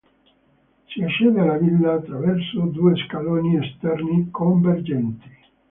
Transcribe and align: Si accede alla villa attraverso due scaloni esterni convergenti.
Si 0.89 1.03
accede 1.03 1.39
alla 1.41 1.57
villa 1.59 1.93
attraverso 1.93 2.61
due 2.71 2.95
scaloni 3.05 3.57
esterni 3.63 4.31
convergenti. 4.31 5.29